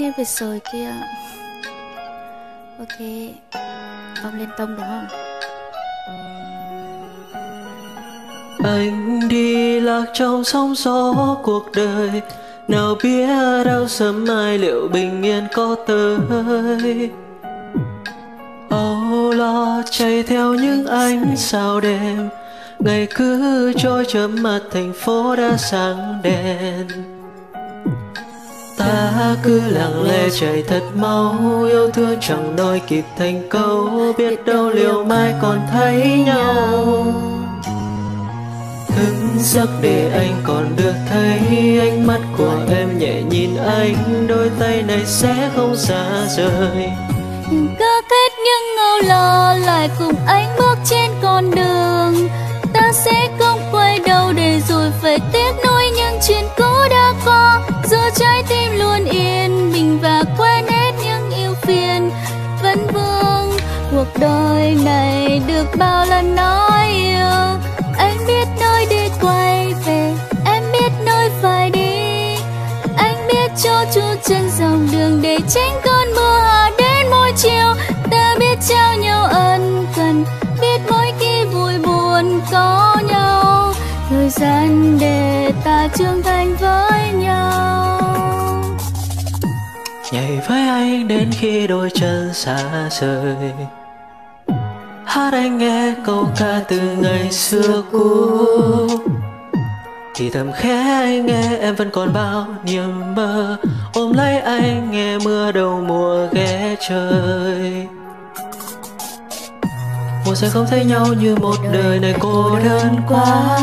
[0.00, 0.94] biệt rồi kia.
[2.78, 3.00] Ok
[4.22, 5.06] Ông lên tông đúng không?
[8.64, 12.22] Anh đi lạc trong sóng gió cuộc đời.
[12.68, 13.26] Nào biết
[13.64, 17.10] đâu sớm mai liệu bình yên có tới.
[18.70, 22.28] Âu lo chạy theo những ánh sao đêm.
[22.78, 26.86] Ngày cứ trôi chớm mặt thành phố đã sáng đèn
[29.42, 31.34] cứ lặng lẽ chạy thật mau.
[31.68, 33.88] Yêu thương chẳng đôi kịp thành câu.
[34.18, 37.06] Biết đâu liệu mai còn thấy nhau.
[38.88, 41.38] Thức giấc để anh còn được thấy.
[41.80, 44.26] Ánh mắt của em nhẹ nhìn anh.
[44.28, 46.90] Đôi tay này sẽ không xa rời.
[47.50, 52.28] Cứ kết những âu lo lại cùng anh bước trên con đường.
[52.72, 53.28] Ta sẽ
[64.00, 67.58] cuộc đời này được bao lần nói yêu.
[67.98, 70.12] Anh biết nơi đi quay về,
[70.44, 72.36] Em biết nơi phải đi.
[72.96, 77.74] Anh biết cho chú chân dòng đường để tránh cơn mưa hạ đến mỗi chiều.
[78.10, 80.24] Ta biết trao nhau ân cần,
[80.60, 83.72] Biết mỗi khi vui buồn có nhau.
[84.08, 88.00] Thời gian để ta trưởng thành với nhau.
[90.12, 93.79] Nhảy với anh đến khi đôi chân xa rời.
[95.10, 98.38] Hát anh nghe câu ca từ ngày xưa cũ.
[100.14, 103.56] Thì thầm khẽ anh nghe em vẫn còn bao niềm mơ.
[103.94, 107.86] Ôm lấy anh nghe mưa đầu mùa ghé trời.
[110.26, 113.58] Một sẽ không thấy nhau như một đời này cô đơn quá.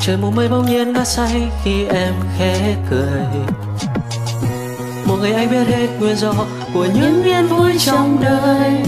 [0.00, 3.24] Trời mù mây bỗng nhiên ngã say khi em khẽ cười.
[5.04, 6.32] Một ngày anh biết hết nguyên do
[6.74, 8.82] của những yên vui trong đời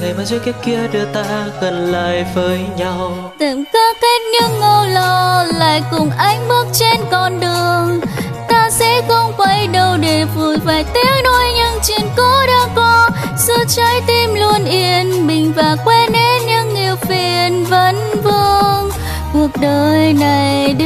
[0.00, 1.24] Ngày mà duyên kiếp kia đưa ta
[1.60, 3.32] gần lại với nhau.
[3.38, 8.00] Từng có kết những ngâu lo, lại cùng anh bước trên con đường.
[8.48, 13.10] Ta sẽ không quay đầu để vùi vài tiếng đôi những chuyện cũ đã có.
[13.38, 18.90] Giữ trái tim luôn yên bình và quên hết những yêu phiền vấn vương.
[19.32, 20.85] Cuộc đời này đưa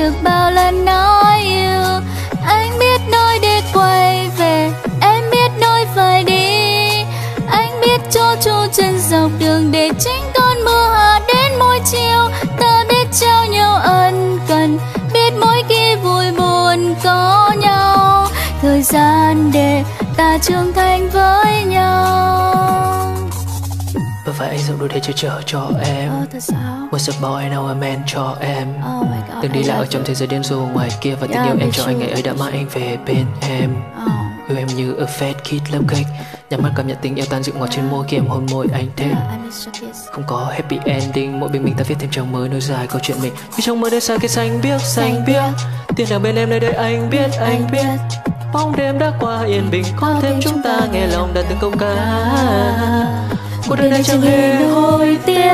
[8.44, 12.28] chu chân dọc đường để tránh cơn mưa hạ đến mỗi chiều.
[12.60, 14.78] Ta biết trao nhau ân cần
[15.12, 18.26] Biết mỗi khi vui buồn có nhau.
[18.62, 19.84] Thời gian để
[20.16, 23.16] ta trưởng thành với nhau.
[24.26, 26.10] Và phải anh dùng đôi để che chở cho em.
[26.10, 26.88] Ờ thật sao?
[26.90, 28.68] What's up boy, now I'm man cho em.
[28.98, 31.26] Oh god Từng đi I lạc ở trong thế giới điên rồ ngoài kia Và
[31.26, 33.70] tình yêu em cho anh ngày ấy đã mang anh về bên em.
[34.06, 34.19] Oh.
[34.50, 36.10] Yêu em như a fat kid love cake.
[36.50, 38.66] Nhắm mắt cảm nhận tình yêu tan dịu ngọt trên môi khi em hôn môi
[38.72, 39.14] anh thêm.
[40.12, 43.00] Không có happy ending Mỗi bên mình ta viết thêm trang mới nối dài câu
[43.02, 43.32] chuyện mình.
[43.56, 45.42] Vì trong mơ đêm xa kia xanh biếc xanh biếc
[45.96, 48.18] Tiền đàng bên em nơi đây anh biết anh biết.
[48.52, 51.72] Bóng đêm đã qua yên bình Có thêm chúng ta nghe lòng đặt từng câu
[51.78, 51.94] ca.
[53.68, 55.52] Cuộc đời này chẳng hề hối tiếc.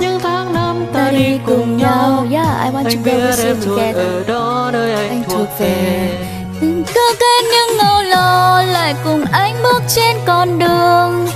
[0.00, 2.26] Những tháng năm ta đi cùng nhau.
[2.30, 3.96] Yeah, I want to Anh go biết with you em luôn together.
[3.96, 6.25] ở đó nơi anh thuộc về
[6.60, 11.26] cứ kết những ngâu lo, lại cùng anh bước trên con đường.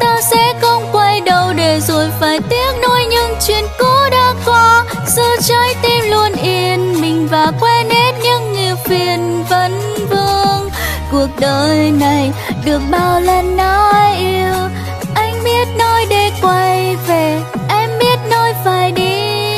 [0.00, 4.84] Ta sẽ không quay đầu để rồi phải tiếc nuối những chuyện cũ đã qua.
[5.06, 10.70] Giờ trái tim luôn yên bình và quên hết những yêu phiền vấn vương.
[11.12, 12.32] Cuộc đời này
[12.64, 14.54] được bao lần nói yêu,
[15.14, 19.56] Anh biết nói để quay về, Em biết nói phải đi.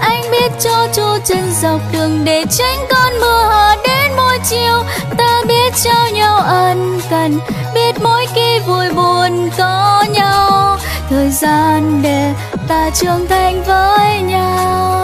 [0.00, 3.99] Anh biết cho chu chân dọc đường để tránh cơn mưa hạ đến
[7.74, 10.76] biết mỗi khi vui buồn có nhau.
[11.10, 12.34] Thời gian để
[12.68, 14.99] ta trưởng thành với nhau.